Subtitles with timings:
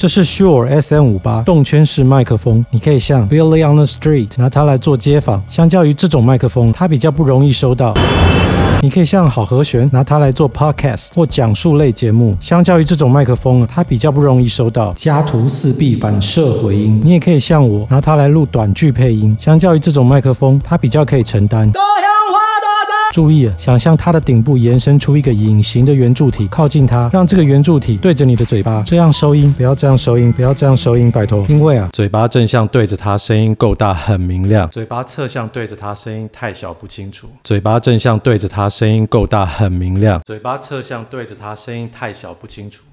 [0.00, 5.44] 这是 Sure SM58 动圈式麦克风，你可以像 Billy on the Street 拿它来做街访。
[5.46, 7.92] 相较于这种麦克风，它比较不容易收到。
[8.80, 16.98] 你可以像好和弦拿它来做 podcast 或讲述类节目，相较于这种麦克风，它比较不容易收到家徒四壁反射回音。
[17.04, 21.70] 你也可以像我拿它来录短剧配音，相较于这种麦克风，它比较可以承担。
[23.10, 31.44] 注意啊，想象它的顶部延伸出一个隐形的圆柱体，靠近它，让这个圆柱体对着你的嘴巴，这样收音，不要这样收音，不要这样收音，拜托。
[31.48, 37.28] 因为啊，嘴巴正向对着它，声音够大，很明亮；嘴巴侧向对着它，声音太小，不清楚。
[37.42, 42.82] 嘴巴正向对着它，声音够大，很明亮；嘴巴侧向对着它，声音太小，不清楚。
[42.84, 42.89] 都